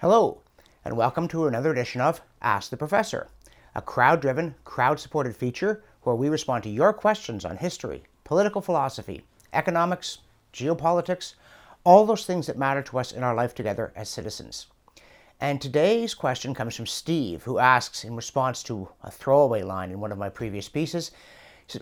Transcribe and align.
Hello, 0.00 0.40
and 0.82 0.96
welcome 0.96 1.28
to 1.28 1.46
another 1.46 1.70
edition 1.70 2.00
of 2.00 2.22
Ask 2.40 2.70
the 2.70 2.76
Professor, 2.78 3.28
a 3.74 3.82
crowd 3.82 4.22
driven, 4.22 4.54
crowd 4.64 4.98
supported 4.98 5.36
feature 5.36 5.84
where 6.04 6.16
we 6.16 6.30
respond 6.30 6.62
to 6.62 6.70
your 6.70 6.94
questions 6.94 7.44
on 7.44 7.58
history, 7.58 8.04
political 8.24 8.62
philosophy, 8.62 9.26
economics, 9.52 10.20
geopolitics, 10.54 11.34
all 11.84 12.06
those 12.06 12.24
things 12.24 12.46
that 12.46 12.56
matter 12.56 12.80
to 12.80 12.98
us 12.98 13.12
in 13.12 13.22
our 13.22 13.34
life 13.34 13.54
together 13.54 13.92
as 13.94 14.08
citizens. 14.08 14.68
And 15.38 15.60
today's 15.60 16.14
question 16.14 16.54
comes 16.54 16.74
from 16.74 16.86
Steve, 16.86 17.42
who 17.42 17.58
asks 17.58 18.02
in 18.02 18.16
response 18.16 18.62
to 18.62 18.88
a 19.04 19.10
throwaway 19.10 19.60
line 19.60 19.90
in 19.90 20.00
one 20.00 20.12
of 20.12 20.18
my 20.18 20.30
previous 20.30 20.70
pieces 20.70 21.10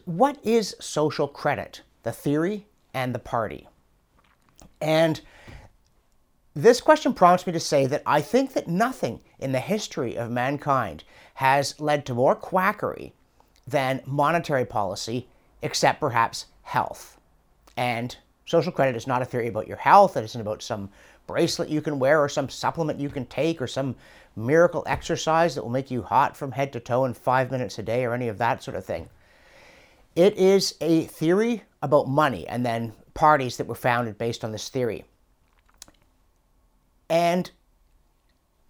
What 0.06 0.44
is 0.44 0.74
social 0.80 1.28
credit, 1.28 1.82
the 2.02 2.10
theory 2.10 2.66
and 2.92 3.14
the 3.14 3.20
party? 3.20 3.68
And 4.80 5.20
this 6.58 6.80
question 6.80 7.14
prompts 7.14 7.46
me 7.46 7.52
to 7.52 7.60
say 7.60 7.86
that 7.86 8.02
I 8.04 8.20
think 8.20 8.54
that 8.54 8.66
nothing 8.66 9.20
in 9.38 9.52
the 9.52 9.60
history 9.60 10.18
of 10.18 10.28
mankind 10.28 11.04
has 11.34 11.78
led 11.78 12.04
to 12.06 12.14
more 12.14 12.34
quackery 12.34 13.12
than 13.64 14.02
monetary 14.04 14.64
policy, 14.64 15.28
except 15.62 16.00
perhaps 16.00 16.46
health. 16.62 17.16
And 17.76 18.16
social 18.44 18.72
credit 18.72 18.96
is 18.96 19.06
not 19.06 19.22
a 19.22 19.24
theory 19.24 19.46
about 19.46 19.68
your 19.68 19.76
health, 19.76 20.16
it 20.16 20.24
isn't 20.24 20.40
about 20.40 20.60
some 20.60 20.90
bracelet 21.28 21.68
you 21.68 21.80
can 21.80 22.00
wear 22.00 22.20
or 22.20 22.28
some 22.28 22.48
supplement 22.48 22.98
you 22.98 23.08
can 23.08 23.26
take 23.26 23.62
or 23.62 23.68
some 23.68 23.94
miracle 24.34 24.82
exercise 24.88 25.54
that 25.54 25.62
will 25.62 25.70
make 25.70 25.92
you 25.92 26.02
hot 26.02 26.36
from 26.36 26.50
head 26.50 26.72
to 26.72 26.80
toe 26.80 27.04
in 27.04 27.14
five 27.14 27.52
minutes 27.52 27.78
a 27.78 27.84
day 27.84 28.04
or 28.04 28.14
any 28.14 28.26
of 28.26 28.38
that 28.38 28.64
sort 28.64 28.76
of 28.76 28.84
thing. 28.84 29.08
It 30.16 30.36
is 30.36 30.74
a 30.80 31.04
theory 31.04 31.62
about 31.82 32.08
money 32.08 32.48
and 32.48 32.66
then 32.66 32.94
parties 33.14 33.58
that 33.58 33.68
were 33.68 33.76
founded 33.76 34.18
based 34.18 34.42
on 34.42 34.50
this 34.50 34.68
theory. 34.68 35.04
And 37.08 37.50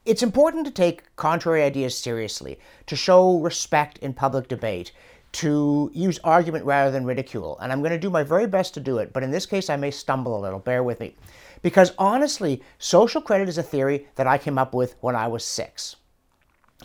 it's 0.05 0.23
important 0.23 0.65
to 0.65 0.71
take 0.71 1.15
contrary 1.17 1.63
ideas 1.63 1.97
seriously, 1.97 2.59
to 2.87 2.97
show 2.97 3.39
respect 3.41 3.99
in 3.99 4.15
public 4.15 4.49
debate, 4.49 4.93
to 5.33 5.91
use 5.93 6.19
argument 6.25 6.65
rather 6.65 6.91
than 6.91 7.05
ridicule. 7.05 7.59
And 7.61 7.71
I'm 7.71 7.81
going 7.81 7.93
to 7.93 7.99
do 7.99 8.09
my 8.09 8.23
very 8.23 8.47
best 8.47 8.73
to 8.75 8.81
do 8.81 8.99
it, 8.99 9.13
but 9.13 9.23
in 9.23 9.31
this 9.31 9.45
case, 9.45 9.69
I 9.69 9.77
may 9.77 9.91
stumble 9.91 10.39
a 10.39 10.41
little. 10.41 10.59
Bear 10.59 10.83
with 10.83 11.01
me. 11.01 11.15
Because 11.61 11.93
honestly, 11.99 12.63
social 12.79 13.21
credit 13.21 13.49
is 13.49 13.59
a 13.59 13.63
theory 13.63 14.09
that 14.15 14.27
I 14.27 14.39
came 14.39 14.57
up 14.57 14.73
with 14.73 14.97
when 15.01 15.15
I 15.17 15.27
was 15.29 15.45
six. 15.45 15.97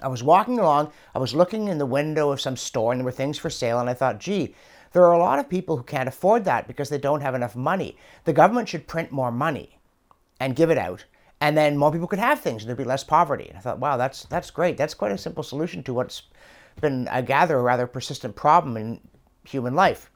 I 0.02 0.08
was 0.08 0.24
walking 0.24 0.60
along, 0.60 0.92
I 1.14 1.20
was 1.20 1.36
looking 1.36 1.68
in 1.68 1.78
the 1.78 1.86
window 1.86 2.32
of 2.32 2.42
some 2.42 2.58
store, 2.58 2.92
and 2.92 3.00
there 3.00 3.06
were 3.06 3.12
things 3.12 3.38
for 3.38 3.52
sale, 3.52 3.80
and 3.80 3.90
I 3.90 3.94
thought, 3.94 4.20
gee, 4.20 4.56
there 4.92 5.06
are 5.06 5.14
a 5.14 5.20
lot 5.20 5.40
of 5.40 5.48
people 5.48 5.78
who 5.78 5.84
can't 5.84 6.10
afford 6.10 6.46
that 6.46 6.68
because 6.68 6.90
they 6.90 6.98
don't 6.98 7.22
have 7.22 7.36
enough 7.36 7.56
money. 7.56 7.96
The 8.26 8.34
government 8.34 8.68
should 8.68 8.88
print 8.88 9.12
more 9.12 9.32
money 9.32 9.78
and 10.40 10.56
give 10.56 10.72
it 10.72 10.78
out 10.78 11.06
and 11.44 11.58
then 11.58 11.76
more 11.76 11.92
people 11.92 12.08
could 12.08 12.20
have 12.20 12.40
things 12.40 12.62
and 12.62 12.70
there'd 12.70 12.78
be 12.78 12.86
less 12.86 13.04
poverty. 13.04 13.50
And 13.50 13.58
I 13.58 13.60
thought, 13.60 13.80
wow, 13.80 13.98
that's 13.98 14.24
that's 14.24 14.50
great. 14.50 14.78
That's 14.78 14.94
quite 14.94 15.12
a 15.12 15.18
simple 15.18 15.44
solution 15.44 15.84
to 15.84 15.94
what's 15.94 16.22
been, 16.80 17.06
I 17.10 17.22
gather, 17.22 17.58
a 17.58 17.62
rather 17.62 17.86
persistent 17.86 18.34
problem 18.38 18.78
in 18.78 19.02
human 19.44 19.76
life. 19.76 20.10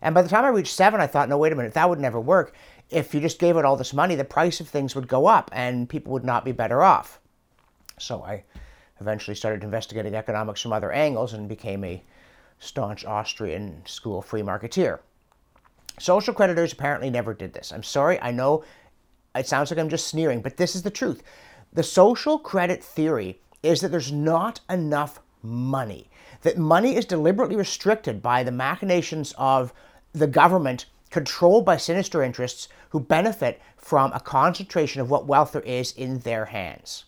And 0.00 0.14
by 0.14 0.22
the 0.22 0.28
time 0.28 0.44
I 0.44 0.48
reached 0.48 0.72
seven, 0.72 1.00
I 1.00 1.08
thought, 1.08 1.28
no, 1.28 1.38
wait 1.38 1.52
a 1.52 1.56
minute, 1.56 1.74
that 1.74 1.88
would 1.88 1.98
never 1.98 2.20
work. 2.20 2.54
If 2.88 3.12
you 3.12 3.20
just 3.20 3.40
gave 3.40 3.56
it 3.56 3.64
all 3.64 3.76
this 3.76 3.92
money, 3.92 4.14
the 4.14 4.24
price 4.24 4.60
of 4.60 4.68
things 4.68 4.94
would 4.94 5.08
go 5.08 5.26
up 5.26 5.50
and 5.52 5.88
people 5.88 6.12
would 6.12 6.24
not 6.24 6.44
be 6.44 6.52
better 6.52 6.82
off. 6.82 7.18
So 7.98 8.22
I 8.22 8.44
eventually 9.00 9.34
started 9.34 9.64
investigating 9.64 10.14
economics 10.14 10.60
from 10.60 10.72
other 10.72 10.92
angles 10.92 11.32
and 11.32 11.48
became 11.48 11.82
a 11.82 12.00
staunch 12.60 13.04
Austrian 13.04 13.82
school 13.86 14.22
free 14.22 14.42
marketeer. 14.42 15.00
Social 15.98 16.32
creditors 16.32 16.72
apparently 16.72 17.10
never 17.10 17.34
did 17.34 17.54
this. 17.54 17.72
I'm 17.72 17.82
sorry, 17.82 18.20
I 18.22 18.30
know 18.30 18.62
it 19.34 19.46
sounds 19.46 19.70
like 19.70 19.78
I'm 19.78 19.88
just 19.88 20.08
sneering, 20.08 20.40
but 20.40 20.56
this 20.56 20.74
is 20.74 20.82
the 20.82 20.90
truth. 20.90 21.22
The 21.72 21.82
social 21.82 22.38
credit 22.38 22.82
theory 22.82 23.40
is 23.62 23.80
that 23.80 23.88
there's 23.90 24.12
not 24.12 24.60
enough 24.68 25.20
money, 25.42 26.10
that 26.42 26.58
money 26.58 26.96
is 26.96 27.04
deliberately 27.04 27.56
restricted 27.56 28.22
by 28.22 28.42
the 28.42 28.52
machinations 28.52 29.34
of 29.38 29.72
the 30.12 30.26
government 30.26 30.86
controlled 31.10 31.64
by 31.64 31.76
sinister 31.76 32.22
interests 32.22 32.68
who 32.90 33.00
benefit 33.00 33.60
from 33.76 34.12
a 34.12 34.20
concentration 34.20 35.00
of 35.00 35.10
what 35.10 35.26
wealth 35.26 35.52
there 35.52 35.62
is 35.62 35.92
in 35.92 36.20
their 36.20 36.46
hands. 36.46 37.04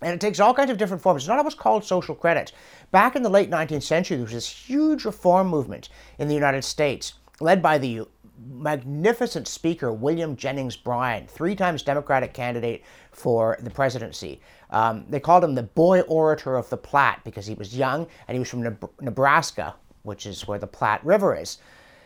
And 0.00 0.12
it 0.12 0.20
takes 0.20 0.40
all 0.40 0.54
kinds 0.54 0.70
of 0.70 0.78
different 0.78 1.02
forms. 1.02 1.22
It's 1.22 1.28
not 1.28 1.38
always 1.38 1.54
called 1.54 1.84
social 1.84 2.14
credit. 2.14 2.52
Back 2.90 3.14
in 3.14 3.22
the 3.22 3.30
late 3.30 3.50
19th 3.50 3.84
century, 3.84 4.16
there 4.16 4.24
was 4.24 4.32
this 4.32 4.48
huge 4.48 5.04
reform 5.04 5.46
movement 5.46 5.88
in 6.18 6.26
the 6.26 6.34
United 6.34 6.64
States, 6.64 7.14
led 7.40 7.62
by 7.62 7.78
the 7.78 8.02
magnificent 8.38 9.46
speaker, 9.46 9.92
William 9.92 10.36
Jennings 10.36 10.76
Bryan, 10.76 11.26
three 11.26 11.54
times 11.54 11.82
Democratic 11.82 12.32
candidate 12.32 12.82
for 13.10 13.56
the 13.60 13.70
presidency. 13.70 14.40
Um, 14.70 15.04
they 15.08 15.20
called 15.20 15.44
him 15.44 15.54
the 15.54 15.62
boy 15.62 16.00
orator 16.02 16.56
of 16.56 16.68
the 16.70 16.76
Platte 16.76 17.22
because 17.24 17.46
he 17.46 17.54
was 17.54 17.76
young 17.76 18.06
and 18.26 18.34
he 18.34 18.38
was 18.38 18.48
from 18.48 18.78
Nebraska, 19.00 19.74
which 20.02 20.26
is 20.26 20.46
where 20.46 20.58
the 20.58 20.66
Platte 20.66 21.04
River 21.04 21.36
is. 21.36 21.58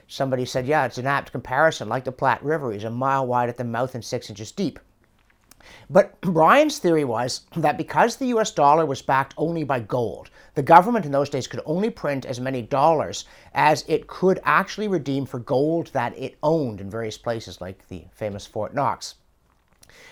Somebody 0.09 0.45
said, 0.45 0.67
Yeah, 0.67 0.87
it's 0.87 0.99
an 0.99 1.07
apt 1.07 1.33
comparison, 1.33 1.89
like 1.89 2.05
the 2.05 2.13
Platte 2.13 2.43
River. 2.43 2.73
He's 2.73 2.85
a 2.85 2.91
mile 2.91 3.27
wide 3.27 3.49
at 3.49 3.57
the 3.57 3.65
mouth 3.65 3.95
and 3.95 4.05
six 4.05 4.31
inches 4.31 4.53
deep. 4.53 4.79
But 5.89 6.21
Bryan's 6.21 6.79
theory 6.79 7.05
was 7.05 7.43
that 7.57 7.79
because 7.79 8.17
the 8.17 8.27
US 8.27 8.51
dollar 8.51 8.87
was 8.87 9.03
backed 9.03 9.35
only 9.37 9.65
by 9.65 9.81
gold, 9.81 10.31
the 10.55 10.63
government 10.63 11.07
in 11.07 11.13
those 11.13 11.31
days 11.31 11.47
could 11.47 11.63
only 11.67 11.91
print 11.91 12.25
as 12.25 12.41
many 12.41 12.63
dollars 12.63 13.25
as 13.55 13.85
it 13.89 14.07
could 14.07 14.41
actually 14.45 14.89
redeem 14.89 15.27
for 15.27 15.39
gold 15.39 15.89
that 15.89 16.17
it 16.19 16.37
owned 16.43 16.81
in 16.81 16.91
various 16.91 17.19
places, 17.19 17.61
like 17.61 17.87
the 17.89 18.05
famous 18.13 18.47
Fort 18.47 18.75
Knox. 18.75 19.15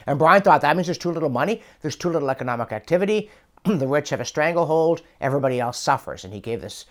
And 0.07 0.19
Bryan 0.19 0.43
thought 0.43 0.61
that 0.61 0.77
means 0.77 0.87
there's 0.87 0.99
too 0.99 1.13
little 1.13 1.29
money, 1.29 1.63
there's 1.83 1.97
too 1.97 2.11
little 2.11 2.31
economic 2.31 2.73
activity, 2.73 3.31
the 3.65 3.89
rich 3.89 4.11
have 4.11 4.21
a 4.21 4.25
stranglehold, 4.25 5.03
everybody 5.21 5.61
else 5.61 5.79
suffers. 5.79 6.25
And 6.25 6.35
he 6.35 6.41
gave 6.41 6.61
this 6.61 6.85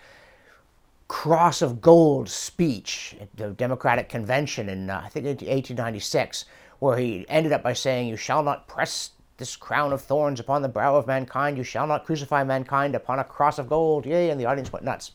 cross 1.06 1.62
of 1.62 1.80
gold 1.80 2.28
speech 2.28 3.14
at 3.20 3.28
the 3.36 3.50
Democratic 3.50 4.08
Convention 4.08 4.68
in, 4.68 4.90
uh, 4.90 5.02
I 5.04 5.08
think, 5.08 5.26
1896 5.26 6.44
where 6.78 6.98
he 6.98 7.26
ended 7.28 7.52
up 7.52 7.62
by 7.62 7.72
saying, 7.72 8.08
You 8.08 8.16
shall 8.16 8.42
not 8.42 8.66
press 8.66 9.10
this 9.36 9.56
crown 9.56 9.92
of 9.92 10.00
thorns 10.00 10.38
upon 10.38 10.62
the 10.62 10.68
brow 10.68 10.96
of 10.96 11.06
mankind, 11.06 11.56
you 11.56 11.64
shall 11.64 11.86
not 11.86 12.04
crucify 12.04 12.44
mankind 12.44 12.94
upon 12.94 13.18
a 13.18 13.24
cross 13.24 13.58
of 13.58 13.68
gold. 13.68 14.06
Yea, 14.06 14.30
and 14.30 14.40
the 14.40 14.46
audience 14.46 14.72
went 14.72 14.84
nuts. 14.84 15.12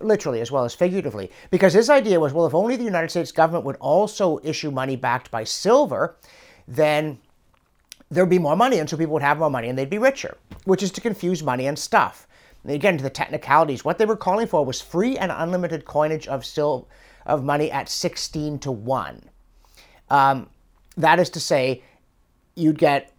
Literally 0.00 0.40
as 0.40 0.50
well 0.50 0.64
as 0.64 0.74
figuratively. 0.74 1.30
Because 1.50 1.72
his 1.72 1.90
idea 1.90 2.20
was, 2.20 2.32
well, 2.32 2.46
if 2.46 2.54
only 2.54 2.76
the 2.76 2.84
United 2.84 3.10
States 3.10 3.32
government 3.32 3.64
would 3.64 3.76
also 3.76 4.40
issue 4.42 4.70
money 4.70 4.96
backed 4.96 5.30
by 5.30 5.44
silver, 5.44 6.16
then 6.66 7.18
there 8.10 8.24
would 8.24 8.30
be 8.30 8.38
more 8.38 8.56
money, 8.56 8.78
and 8.78 8.88
so 8.90 8.96
people 8.96 9.12
would 9.14 9.22
have 9.22 9.38
more 9.38 9.50
money 9.50 9.68
and 9.68 9.78
they'd 9.78 9.90
be 9.90 9.98
richer, 9.98 10.36
which 10.64 10.82
is 10.82 10.90
to 10.92 11.00
confuse 11.00 11.42
money 11.42 11.66
and 11.66 11.78
stuff. 11.78 12.26
And 12.64 12.72
again, 12.72 12.96
to 12.98 13.02
the 13.02 13.10
technicalities, 13.10 13.84
what 13.84 13.98
they 13.98 14.04
were 14.04 14.16
calling 14.16 14.46
for 14.46 14.64
was 14.64 14.80
free 14.80 15.16
and 15.16 15.32
unlimited 15.32 15.84
coinage 15.84 16.28
of 16.28 16.44
sil- 16.44 16.88
of 17.26 17.44
money 17.44 17.70
at 17.70 17.88
16 17.88 18.58
to 18.60 18.72
1. 18.72 19.22
Um, 20.08 20.48
that 21.02 21.18
is 21.18 21.30
to 21.30 21.40
say, 21.40 21.82
you'd 22.54 22.78
get 22.78 23.12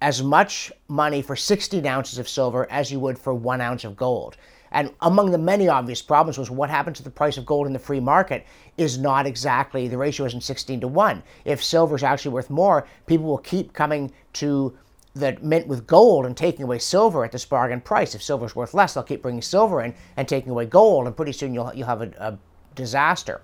as 0.00 0.22
much 0.22 0.72
money 0.88 1.22
for 1.22 1.36
16 1.36 1.86
ounces 1.86 2.18
of 2.18 2.28
silver 2.28 2.70
as 2.70 2.90
you 2.90 2.98
would 2.98 3.18
for 3.18 3.32
one 3.32 3.60
ounce 3.60 3.84
of 3.84 3.96
gold. 3.96 4.36
And 4.72 4.90
among 5.02 5.30
the 5.30 5.38
many 5.38 5.68
obvious 5.68 6.02
problems 6.02 6.38
was 6.38 6.50
what 6.50 6.70
happens 6.70 6.96
to 6.96 7.04
the 7.04 7.10
price 7.10 7.36
of 7.36 7.46
gold 7.46 7.66
in 7.66 7.72
the 7.72 7.78
free 7.78 8.00
market 8.00 8.46
is 8.78 8.98
not 8.98 9.26
exactly, 9.26 9.86
the 9.86 9.98
ratio 9.98 10.26
isn't 10.26 10.42
16 10.42 10.80
to 10.80 10.88
1. 10.88 11.22
If 11.44 11.62
silver 11.62 11.94
is 11.94 12.02
actually 12.02 12.32
worth 12.32 12.50
more, 12.50 12.86
people 13.06 13.26
will 13.26 13.38
keep 13.38 13.74
coming 13.74 14.12
to 14.34 14.76
the 15.14 15.36
mint 15.42 15.66
with 15.66 15.86
gold 15.86 16.24
and 16.24 16.34
taking 16.34 16.64
away 16.64 16.78
silver 16.78 17.22
at 17.24 17.32
this 17.32 17.44
bargain 17.44 17.82
price. 17.82 18.14
If 18.14 18.22
silver 18.22 18.46
is 18.46 18.56
worth 18.56 18.72
less, 18.72 18.94
they'll 18.94 19.02
keep 19.02 19.22
bringing 19.22 19.42
silver 19.42 19.82
in 19.82 19.94
and 20.16 20.26
taking 20.26 20.50
away 20.50 20.64
gold, 20.64 21.06
and 21.06 21.14
pretty 21.14 21.32
soon 21.32 21.52
you'll, 21.52 21.72
you'll 21.74 21.86
have 21.86 22.00
a, 22.00 22.10
a 22.18 22.38
disaster. 22.74 23.42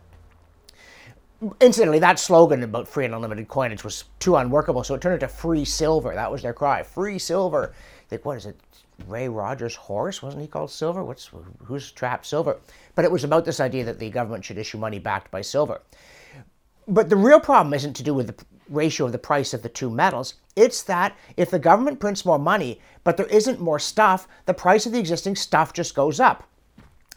Incidentally, 1.60 2.00
that 2.00 2.19
slogan 2.19 2.65
about 2.65 2.88
free 2.88 3.04
and 3.04 3.15
unlimited 3.15 3.47
coinage 3.47 3.85
was 3.85 4.05
too 4.19 4.35
unworkable, 4.35 4.82
so 4.82 4.94
it 4.94 5.00
turned 5.00 5.14
into 5.14 5.29
free 5.29 5.64
silver. 5.64 6.12
That 6.12 6.32
was 6.32 6.43
their 6.43 6.52
cry, 6.52 6.82
free 6.82 7.19
silver. 7.19 7.73
Like, 8.11 8.25
what 8.25 8.38
is 8.38 8.46
it? 8.46 8.58
Roy 9.06 9.29
Rogers' 9.29 9.76
horse 9.76 10.20
wasn't 10.23 10.43
he 10.43 10.49
called 10.49 10.73
Silver? 10.73 11.05
What's 11.05 11.31
who's 11.64 11.93
trapped 11.93 12.26
Silver? 12.26 12.58
But 12.96 13.05
it 13.05 13.12
was 13.12 13.23
about 13.23 13.44
this 13.44 13.61
idea 13.61 13.85
that 13.85 14.00
the 14.00 14.11
government 14.11 14.44
should 14.44 14.58
issue 14.58 14.79
money 14.79 14.99
backed 14.99 15.31
by 15.31 15.40
silver. 15.40 15.81
But 16.88 17.08
the 17.08 17.17
real 17.17 17.38
problem 17.38 17.75
isn't 17.75 17.94
to 17.94 18.02
do 18.02 18.14
with 18.14 18.26
the 18.26 18.44
ratio 18.69 19.06
of 19.06 19.12
the 19.12 19.19
price 19.19 19.55
of 19.55 19.62
the 19.62 19.69
two 19.69 19.91
metals. 19.91 20.34
It's 20.56 20.82
that 20.82 21.17
if 21.37 21.50
the 21.50 21.61
government 21.61 22.00
prints 22.00 22.25
more 22.25 22.38
money, 22.38 22.81
but 23.05 23.17
there 23.17 23.26
isn't 23.26 23.61
more 23.61 23.79
stuff, 23.79 24.26
the 24.46 24.55
price 24.55 24.87
of 24.87 24.93
the 24.93 24.99
existing 24.99 25.37
stuff 25.37 25.73
just 25.73 25.94
goes 25.94 26.19
up. 26.19 26.49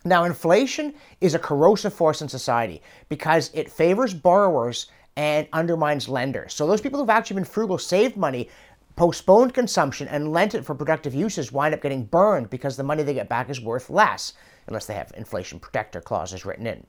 Now, 0.04 0.24
inflation 0.24 0.96
is 1.20 1.36
a 1.36 1.40
corrosive 1.40 1.94
force 1.94 2.22
in 2.22 2.30
society 2.30 2.82
because 3.10 3.52
it 3.54 3.72
favors 3.72 4.14
borrowers 4.14 4.88
and 5.16 5.48
undermines 5.54 6.10
lenders. 6.10 6.54
So, 6.54 6.66
those 6.66 6.82
people 6.82 7.00
who've 7.00 7.10
actually 7.10 7.36
been 7.36 7.46
frugal, 7.46 7.78
saved 7.78 8.18
money, 8.18 8.50
postponed 8.96 9.54
consumption, 9.54 10.08
and 10.08 10.32
lent 10.32 10.56
it 10.56 10.66
for 10.66 10.74
productive 10.74 11.14
uses 11.14 11.52
wind 11.52 11.74
up 11.74 11.82
getting 11.82 12.06
burned 12.06 12.50
because 12.50 12.78
the 12.78 12.84
money 12.84 13.04
they 13.04 13.14
get 13.14 13.30
back 13.30 13.50
is 13.50 13.62
worth 13.62 13.90
less, 13.90 14.34
unless 14.68 14.88
they 14.88 14.96
have 14.96 15.12
inflation 15.16 15.60
protector 15.60 16.02
clauses 16.02 16.46
written 16.46 16.66
in. 16.66 16.86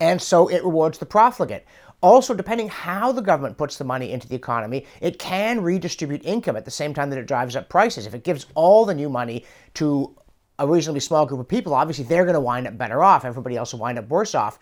And 0.00 0.20
so 0.20 0.48
it 0.48 0.62
rewards 0.62 0.98
the 0.98 1.06
profligate. 1.06 1.66
Also, 2.00 2.32
depending 2.32 2.68
how 2.68 3.10
the 3.10 3.22
government 3.22 3.58
puts 3.58 3.76
the 3.76 3.84
money 3.84 4.12
into 4.12 4.28
the 4.28 4.36
economy, 4.36 4.86
it 5.00 5.18
can 5.18 5.60
redistribute 5.60 6.24
income 6.24 6.54
at 6.56 6.64
the 6.64 6.70
same 6.70 6.94
time 6.94 7.10
that 7.10 7.18
it 7.18 7.26
drives 7.26 7.56
up 7.56 7.68
prices. 7.68 8.06
If 8.06 8.14
it 8.14 8.22
gives 8.22 8.46
all 8.54 8.84
the 8.84 8.94
new 8.94 9.08
money 9.08 9.44
to 9.74 10.14
a 10.58 10.66
reasonably 10.66 11.00
small 11.00 11.26
group 11.26 11.40
of 11.40 11.48
people, 11.48 11.74
obviously 11.74 12.04
they're 12.04 12.24
going 12.24 12.34
to 12.34 12.40
wind 12.40 12.66
up 12.66 12.76
better 12.76 13.02
off. 13.02 13.24
Everybody 13.24 13.56
else 13.56 13.72
will 13.72 13.80
wind 13.80 13.98
up 13.98 14.08
worse 14.08 14.34
off 14.34 14.58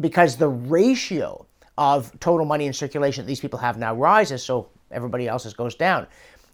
because 0.00 0.36
the 0.36 0.48
ratio 0.48 1.46
of 1.78 2.18
total 2.20 2.46
money 2.46 2.66
in 2.66 2.72
circulation 2.72 3.24
that 3.24 3.28
these 3.28 3.40
people 3.40 3.58
have 3.58 3.78
now 3.78 3.94
rises, 3.94 4.42
so 4.42 4.68
everybody 4.90 5.28
else's 5.28 5.54
goes 5.54 5.74
down. 5.74 6.06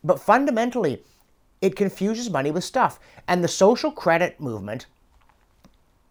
But 0.04 0.20
fundamentally, 0.20 1.02
it 1.60 1.76
confuses 1.76 2.28
money 2.28 2.50
with 2.50 2.64
stuff. 2.64 2.98
And 3.28 3.42
the 3.42 3.48
social 3.48 3.92
credit 3.92 4.40
movement 4.40 4.86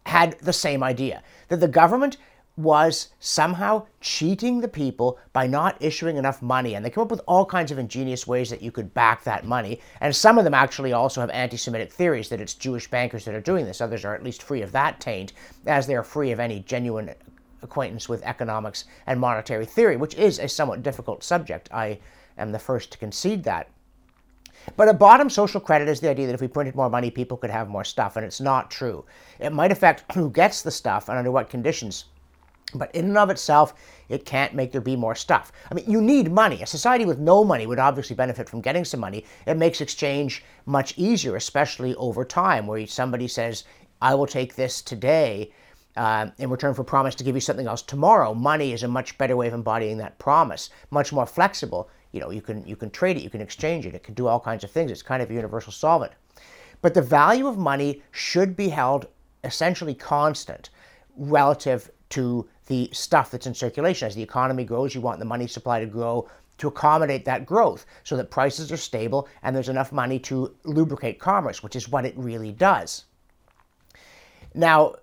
had 0.06 0.40
the 0.40 0.54
same 0.54 0.82
idea 0.82 1.22
that 1.50 1.60
the 1.60 1.68
government 1.68 2.18
was 2.58 3.10
somehow 3.20 3.86
cheating 4.02 4.60
the 4.60 4.68
people 4.68 5.18
by 5.34 5.48
not 5.48 5.78
issuing 5.80 6.18
enough 6.18 6.42
money. 6.42 6.76
And 6.76 6.86
they 6.86 6.90
come 6.90 7.04
up 7.04 7.12
with 7.12 7.22
all 7.28 7.46
kinds 7.46 7.72
of 7.72 7.80
ingenious 7.80 8.28
ways 8.28 8.50
that 8.50 8.62
you 8.62 8.72
could 8.72 8.94
back 8.94 9.24
that 9.24 9.46
money. 9.46 9.80
And 10.02 10.16
some 10.16 10.38
of 10.38 10.44
them 10.44 10.54
actually 10.54 10.94
also 10.94 11.22
have 11.22 11.30
anti 11.30 11.58
Semitic 11.58 11.92
theories 11.92 12.30
that 12.30 12.42
it's 12.42 12.54
Jewish 12.54 12.90
bankers 12.90 13.26
that 13.26 13.36
are 13.36 13.42
doing 13.42 13.66
this. 13.66 13.82
Others 13.82 14.06
are 14.06 14.16
at 14.16 14.24
least 14.24 14.44
free 14.44 14.62
of 14.62 14.72
that 14.74 15.00
taint, 15.00 15.34
as 15.66 15.88
they 15.88 15.96
are 15.96 16.04
free 16.04 16.32
of 16.32 16.40
any 16.40 16.60
genuine 16.60 17.14
acquaintance 17.62 18.10
with 18.10 18.24
economics 18.24 18.86
and 19.08 19.20
monetary 19.20 19.66
theory, 19.66 19.98
which 19.98 20.16
is 20.16 20.40
a 20.40 20.48
somewhat 20.48 20.84
difficult 20.84 21.24
subject. 21.24 21.70
I 21.72 22.00
am 22.38 22.52
the 22.52 22.60
first 22.60 22.92
to 22.92 22.98
concede 22.98 23.44
that. 23.44 23.70
But 24.78 24.90
a 24.90 24.94
bottom 24.94 25.30
social 25.30 25.60
credit 25.60 25.88
is 25.88 26.02
the 26.02 26.10
idea 26.10 26.28
that 26.28 26.36
if 26.36 26.42
we 26.42 26.48
printed 26.48 26.76
more 26.76 26.90
money, 26.90 27.10
people 27.10 27.38
could 27.38 27.50
have 27.50 27.68
more 27.68 27.84
stuff, 27.84 28.16
and 28.16 28.26
it's 28.26 28.42
not 28.42 28.70
true. 28.70 29.06
It 29.40 29.52
might 29.52 29.72
affect 29.72 30.12
who 30.14 30.30
gets 30.30 30.62
the 30.62 30.70
stuff 30.70 31.10
and 31.10 31.18
under 31.18 31.32
what 31.32 31.50
conditions. 31.50 32.06
But 32.74 32.94
in 32.96 33.06
and 33.06 33.18
of 33.18 33.30
itself, 33.30 33.74
it 34.10 34.26
can't 34.26 34.54
make 34.54 34.72
there 34.72 34.82
be 34.82 34.96
more 34.96 35.16
stuff. 35.16 35.52
I 35.70 35.74
mean, 35.74 35.90
you 35.90 36.02
need 36.02 36.32
money. 36.32 36.62
A 36.62 36.66
society 36.66 37.06
with 37.06 37.20
no 37.20 37.44
money 37.44 37.68
would 37.68 37.80
obviously 37.80 38.16
benefit 38.16 38.50
from 38.50 38.62
getting 38.62 38.86
some 38.86 39.00
money. 39.00 39.26
It 39.46 39.58
makes 39.58 39.82
exchange 39.82 40.44
much 40.66 40.98
easier, 40.98 41.36
especially 41.36 41.96
over 41.96 42.24
time, 42.24 42.68
where 42.68 42.86
somebody 42.88 43.28
says, 43.28 43.66
I 44.02 44.16
will 44.16 44.28
take 44.28 44.56
this 44.56 44.82
today 44.82 45.52
uh, 45.96 46.28
in 46.38 46.50
return 46.50 46.74
for 46.74 46.84
promise 46.84 47.16
to 47.16 47.24
give 47.24 47.36
you 47.36 47.42
something 47.42 47.68
else 47.68 47.82
tomorrow. 47.82 48.34
Money 48.34 48.72
is 48.72 48.84
a 48.84 48.88
much 48.88 49.18
better 49.18 49.36
way 49.36 49.48
of 49.48 49.54
embodying 49.54 49.98
that 49.98 50.18
promise, 50.20 50.70
much 50.90 51.12
more 51.12 51.26
flexible. 51.26 51.90
You 52.12 52.20
know, 52.22 52.32
you 52.32 52.42
can 52.42 52.66
you 52.66 52.76
can 52.76 52.90
trade 52.90 53.18
it, 53.18 53.24
you 53.24 53.30
can 53.30 53.42
exchange 53.42 53.86
it, 53.86 53.96
it 53.96 54.04
can 54.04 54.14
do 54.14 54.28
all 54.28 54.40
kinds 54.40 54.64
of 54.64 54.72
things. 54.72 54.92
It's 54.92 55.02
kind 55.02 55.22
of 55.22 55.30
a 55.30 55.34
universal 55.34 55.72
solvent. 55.72 56.14
But 56.82 56.94
the 56.94 57.02
value 57.02 57.48
of 57.48 57.58
money 57.58 58.02
should 58.12 58.56
be 58.56 58.70
held 58.70 59.08
essentially 59.44 59.94
constant 59.94 60.70
relative 61.16 61.92
to 62.10 62.48
the 62.72 62.90
stuff 62.94 63.30
that's 63.30 63.48
in 63.48 63.54
circulation. 63.54 64.08
As 64.08 64.16
the 64.16 64.24
economy 64.24 64.64
grows, 64.64 64.96
you 64.96 65.02
want 65.02 65.20
the 65.20 65.26
money 65.26 65.46
supply 65.46 65.82
to 65.82 65.86
grow 65.86 66.30
to 66.58 66.70
accommodate 66.70 67.26
that 67.26 67.46
growth 67.46 67.86
so 68.06 68.16
that 68.16 68.32
prices 68.32 68.72
are 68.72 68.78
stable 68.78 69.28
and 69.44 69.54
there's 69.54 69.68
enough 69.68 69.92
money 69.92 70.18
to 70.20 70.56
lubricate 70.64 71.20
commerce, 71.20 71.62
which 71.62 71.76
is 71.76 71.90
what 71.90 72.06
it 72.06 72.14
really 72.16 72.54
does. 72.54 73.04
Now, 74.54 74.96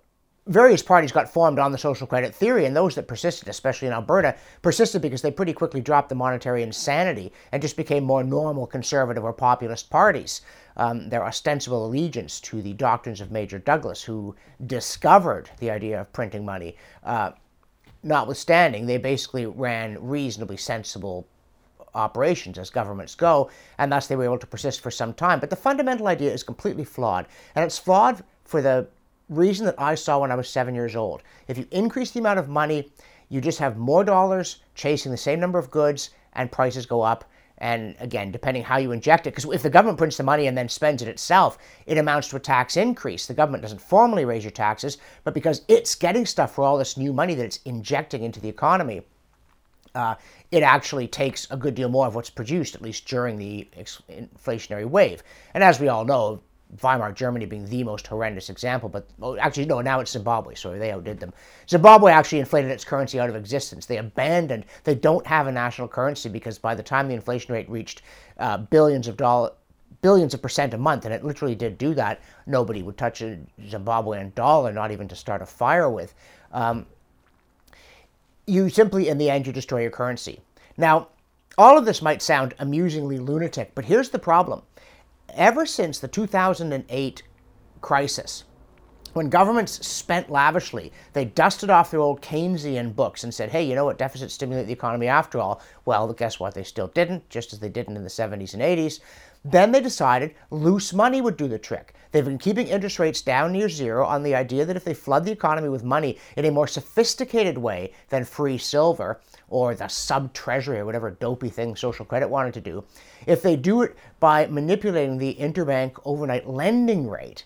various 0.47 0.81
parties 0.81 1.11
got 1.11 1.31
formed 1.31 1.59
on 1.59 1.71
the 1.71 1.77
social 1.77 2.07
credit 2.07 2.33
theory, 2.33 2.65
and 2.65 2.75
those 2.75 2.95
that 2.95 3.07
persisted, 3.07 3.47
especially 3.47 3.87
in 3.87 3.93
Alberta, 3.93 4.35
persisted 4.63 5.01
because 5.01 5.21
they 5.21 5.31
pretty 5.31 5.53
quickly 5.53 5.79
dropped 5.79 6.09
the 6.09 6.15
monetary 6.15 6.63
insanity 6.63 7.31
and 7.51 7.61
just 7.61 7.77
became 7.77 8.03
more 8.03 8.23
normal 8.23 8.65
conservative 8.65 9.23
or 9.23 9.31
populist 9.31 9.91
parties. 9.91 10.41
Um, 10.75 11.09
their 11.09 11.23
ostensible 11.23 11.85
allegiance 11.85 12.39
to 12.41 12.63
the 12.63 12.73
doctrines 12.73 13.21
of 13.21 13.31
Major 13.31 13.59
Douglas, 13.59 14.01
who 14.01 14.35
discovered 14.65 15.51
the 15.59 15.69
idea 15.69 16.01
of 16.01 16.11
printing 16.13 16.45
money, 16.45 16.77
uh, 17.03 17.31
notwithstanding, 18.03 18.85
they 18.85 18.97
basically 18.97 19.45
ran 19.45 19.97
reasonably 19.99 20.57
sensible 20.57 21.27
operations 21.93 22.57
as 22.57 22.69
governments 22.69 23.15
go, 23.15 23.49
and 23.77 23.91
thus 23.91 24.07
they 24.07 24.15
were 24.15 24.23
able 24.23 24.37
to 24.37 24.47
persist 24.47 24.81
for 24.81 24.91
some 24.91 25.13
time. 25.13 25.39
But 25.39 25.49
the 25.49 25.55
fundamental 25.55 26.07
idea 26.07 26.31
is 26.31 26.43
completely 26.43 26.83
flawed, 26.83 27.27
and 27.55 27.65
it's 27.65 27.77
flawed 27.77 28.23
for 28.45 28.61
the 28.61 28.87
reason 29.27 29.65
that 29.65 29.79
I 29.79 29.95
saw 29.95 30.19
when 30.19 30.31
I 30.31 30.35
was 30.35 30.49
seven 30.49 30.75
years 30.75 30.95
old. 30.95 31.21
If 31.47 31.57
you 31.57 31.67
increase 31.71 32.11
the 32.11 32.19
amount 32.19 32.39
of 32.39 32.49
money, 32.49 32.91
you 33.29 33.41
just 33.41 33.59
have 33.59 33.77
more 33.77 34.03
dollars 34.03 34.61
chasing 34.75 35.11
the 35.11 35.17
same 35.17 35.39
number 35.39 35.59
of 35.59 35.71
goods, 35.71 36.11
and 36.33 36.51
prices 36.51 36.85
go 36.85 37.01
up. 37.01 37.25
And 37.59 37.95
again, 37.99 38.31
depending 38.31 38.63
how 38.63 38.77
you 38.77 38.91
inject 38.91 39.27
it, 39.27 39.31
because 39.31 39.45
if 39.45 39.63
the 39.63 39.69
government 39.69 39.97
prints 39.97 40.17
the 40.17 40.23
money 40.23 40.47
and 40.47 40.57
then 40.57 40.69
spends 40.69 41.01
it 41.01 41.07
itself, 41.07 41.57
it 41.85 41.97
amounts 41.97 42.29
to 42.29 42.37
a 42.37 42.39
tax 42.39 42.77
increase. 42.77 43.25
The 43.25 43.33
government 43.33 43.61
doesn't 43.61 43.81
formally 43.81 44.25
raise 44.25 44.43
your 44.43 44.51
taxes, 44.51 44.97
but 45.23 45.33
because 45.33 45.63
it's 45.67 45.93
getting 45.95 46.25
stuff 46.25 46.55
for 46.55 46.63
all 46.63 46.77
this 46.77 46.95
new 46.95 47.11
money 47.11 47.35
that 47.35 47.45
it's 47.45 47.59
injecting 47.65 48.23
into 48.23 48.39
the 48.39 48.49
economy, 48.49 49.01
uh, 49.93 50.15
it 50.51 50.63
actually 50.63 51.07
takes 51.07 51.49
a 51.51 51.57
good 51.57 51.75
deal 51.75 51.89
more 51.89 52.07
of 52.07 52.15
what's 52.15 52.29
produced, 52.29 52.75
at 52.75 52.81
least 52.81 53.07
during 53.07 53.37
the 53.37 53.67
inflationary 54.09 54.85
wave. 54.85 55.23
And 55.53 55.63
as 55.63 55.79
we 55.79 55.89
all 55.89 56.05
know, 56.05 56.41
Weimar 56.81 57.11
Germany 57.13 57.45
being 57.45 57.65
the 57.65 57.83
most 57.83 58.05
horrendous 58.07 58.49
example, 58.49 58.89
but 58.89 59.07
actually, 59.39 59.65
no, 59.65 59.81
now 59.81 59.99
it's 59.99 60.11
Zimbabwe, 60.11 60.55
so 60.55 60.77
they 60.77 60.91
outdid 60.91 61.19
them. 61.19 61.33
Zimbabwe 61.67 62.11
actually 62.11 62.39
inflated 62.39 62.69
its 62.69 62.83
currency 62.83 63.19
out 63.19 63.29
of 63.29 63.35
existence. 63.35 63.85
They 63.85 63.97
abandoned, 63.97 64.65
they 64.83 64.95
don't 64.95 65.25
have 65.25 65.47
a 65.47 65.51
national 65.51 65.87
currency 65.87 66.29
because 66.29 66.59
by 66.59 66.75
the 66.75 66.83
time 66.83 67.07
the 67.07 67.15
inflation 67.15 67.53
rate 67.53 67.69
reached 67.69 68.03
uh, 68.37 68.57
billions 68.57 69.07
of 69.07 69.17
dollars, 69.17 69.51
billions 70.01 70.33
of 70.33 70.41
percent 70.41 70.73
a 70.73 70.77
month, 70.77 71.05
and 71.05 71.13
it 71.13 71.25
literally 71.25 71.55
did 71.55 71.77
do 71.77 71.93
that, 71.95 72.21
nobody 72.45 72.83
would 72.83 72.97
touch 72.97 73.21
a 73.21 73.39
Zimbabwean 73.63 74.33
dollar, 74.35 74.71
not 74.71 74.91
even 74.91 75.07
to 75.07 75.15
start 75.15 75.41
a 75.41 75.45
fire 75.45 75.89
with. 75.89 76.13
Um, 76.51 76.85
you 78.45 78.69
simply, 78.69 79.09
in 79.09 79.17
the 79.17 79.29
end, 79.29 79.47
you 79.47 79.53
destroy 79.53 79.81
your 79.81 79.91
currency. 79.91 80.39
Now, 80.77 81.07
all 81.57 81.77
of 81.77 81.85
this 81.85 82.01
might 82.01 82.21
sound 82.21 82.53
amusingly 82.59 83.17
lunatic, 83.17 83.73
but 83.75 83.85
here's 83.85 84.09
the 84.09 84.19
problem 84.19 84.61
ever 85.35 85.65
since 85.65 85.99
the 85.99 86.07
2008 86.07 87.23
crisis, 87.81 88.43
when 89.13 89.29
governments 89.29 89.85
spent 89.85 90.29
lavishly, 90.29 90.93
they 91.13 91.25
dusted 91.25 91.69
off 91.69 91.89
their 91.89 91.99
old 91.99 92.21
Keynesian 92.21 92.95
books 92.95 93.23
and 93.23 93.33
said, 93.33 93.49
hey, 93.49 93.63
you 93.63 93.73
know 93.73 93.85
what, 93.85 93.97
deficits 93.97 94.35
stimulate 94.35 94.67
the 94.67 94.73
economy 94.73 95.07
after 95.07 95.39
all. 95.39 95.61
Well, 95.85 96.13
guess 96.13 96.39
what? 96.39 96.53
They 96.53 96.63
still 96.63 96.87
didn't, 96.87 97.27
just 97.29 97.51
as 97.51 97.59
they 97.59 97.69
didn't 97.69 97.97
in 97.97 98.03
the 98.03 98.09
70s 98.09 98.53
and 98.53 98.61
80s. 98.61 98.99
Then 99.43 99.71
they 99.71 99.81
decided 99.81 100.35
loose 100.51 100.93
money 100.93 101.21
would 101.21 101.37
do 101.37 101.47
the 101.47 101.57
trick. 101.57 101.95
They've 102.11 102.25
been 102.25 102.37
keeping 102.37 102.67
interest 102.67 102.99
rates 102.99 103.21
down 103.21 103.53
near 103.53 103.69
zero 103.69 104.05
on 104.05 104.21
the 104.21 104.35
idea 104.35 104.65
that 104.65 104.75
if 104.75 104.83
they 104.83 104.93
flood 104.93 105.25
the 105.25 105.31
economy 105.31 105.69
with 105.69 105.83
money 105.83 106.17
in 106.35 106.45
a 106.45 106.51
more 106.51 106.67
sophisticated 106.67 107.57
way 107.57 107.93
than 108.09 108.25
free 108.25 108.57
silver 108.57 109.21
or 109.49 109.75
the 109.75 109.87
sub 109.87 110.33
treasury 110.33 110.79
or 110.79 110.85
whatever 110.85 111.11
dopey 111.11 111.49
thing 111.49 111.75
social 111.75 112.05
credit 112.05 112.29
wanted 112.29 112.53
to 112.53 112.61
do, 112.61 112.83
if 113.25 113.41
they 113.41 113.55
do 113.55 113.81
it 113.81 113.95
by 114.19 114.47
manipulating 114.47 115.17
the 115.17 115.35
interbank 115.35 115.99
overnight 116.05 116.47
lending 116.47 117.09
rate, 117.09 117.45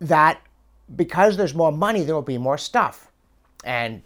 that 0.00 0.40
because 0.96 1.36
there's 1.36 1.54
more 1.54 1.72
money, 1.72 2.02
there 2.02 2.14
will 2.14 2.22
be 2.22 2.38
more 2.38 2.58
stuff. 2.58 3.10
And 3.64 4.02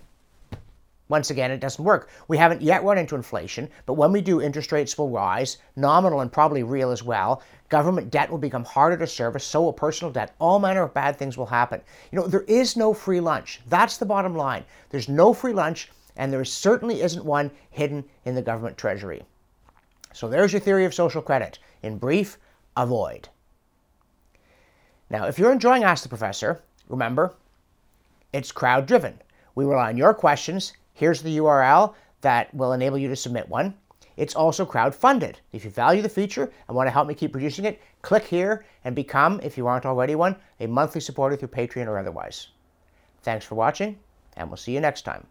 once 1.09 1.31
again, 1.31 1.51
it 1.51 1.61
doesn't 1.61 1.85
work. 1.85 2.09
We 2.29 2.39
haven't 2.39 2.63
yet 2.63 2.83
run 2.83 2.99
into 2.99 3.15
inflation, 3.15 3.69
but 3.85 3.95
when 3.95 4.11
we 4.11 4.21
do, 4.21 4.41
interest 4.41 4.73
rates 4.73 4.97
will 4.97 5.11
rise, 5.11 5.59
nominal 5.77 6.21
and 6.21 6.33
probably 6.33 6.63
real 6.63 6.91
as 6.91 7.03
well. 7.03 7.43
Government 7.69 8.11
debt 8.11 8.31
will 8.31 8.39
become 8.39 8.65
harder 8.65 8.97
to 8.97 9.07
service, 9.07 9.45
so 9.45 9.63
will 9.63 9.73
personal 9.73 10.13
debt. 10.13 10.35
All 10.39 10.59
manner 10.59 10.83
of 10.83 10.95
bad 10.95 11.17
things 11.17 11.37
will 11.37 11.47
happen. 11.47 11.81
You 12.11 12.19
know, 12.19 12.27
there 12.27 12.43
is 12.43 12.77
no 12.77 12.95
free 12.95 13.21
lunch. 13.21 13.61
That's 13.69 13.99
the 13.99 14.07
bottom 14.07 14.35
line. 14.35 14.65
There's 14.91 15.09
no 15.09 15.35
free 15.35 15.53
lunch, 15.53 15.91
and 16.17 16.33
there 16.33 16.45
certainly 16.45 17.03
isn't 17.03 17.25
one 17.25 17.51
hidden 17.71 18.05
in 18.25 18.35
the 18.35 18.43
government 18.43 18.79
treasury. 18.79 19.23
So 20.13 20.29
there's 20.29 20.53
your 20.53 20.61
theory 20.61 20.85
of 20.85 20.95
social 20.95 21.23
credit. 21.23 21.59
In 21.83 21.99
brief, 21.99 22.39
avoid. 22.77 23.29
Now, 25.11 25.27
if 25.27 25.39
you're 25.39 25.53
enjoying 25.53 25.85
Ask 25.85 26.03
the 26.03 26.09
Professor, 26.09 26.63
remember, 26.89 27.35
it's 28.33 28.53
crowd 28.53 28.87
driven. 28.87 29.21
We 29.55 29.65
rely 29.65 29.89
on 29.89 29.97
your 29.97 30.15
questions 30.15 30.73
Here's 30.95 31.23
the 31.23 31.39
URL 31.39 31.95
that 32.21 32.55
will 32.55 32.73
enable 32.73 32.99
you 32.99 33.09
to 33.09 33.17
submit 33.17 33.49
one. 33.49 33.75
It's 34.17 34.37
also 34.37 34.65
crowd-funded. 34.65 35.41
If 35.53 35.65
you 35.65 35.71
value 35.71 36.03
the 36.03 36.09
feature 36.09 36.53
and 36.69 36.77
want 36.77 36.87
to 36.87 36.93
help 36.93 37.09
me 37.09 37.15
keep 37.15 37.33
producing 37.33 37.65
it, 37.65 37.81
click 38.01 38.25
here 38.25 38.65
and 38.85 38.95
become, 38.95 39.41
if 39.43 39.59
you 39.59 39.67
aren't 39.67 39.87
already 39.87 40.15
one, 40.15 40.37
a 40.61 40.69
monthly 40.69 41.01
supporter 41.01 41.35
through 41.35 41.49
Patreon 41.49 41.89
or 41.89 41.99
otherwise. 41.99 42.49
Thanks 43.23 43.45
for 43.45 43.57
watching, 43.57 43.99
and 44.37 44.49
we'll 44.49 44.57
see 44.57 44.73
you 44.73 44.81
next 44.81 45.03
time. 45.03 45.27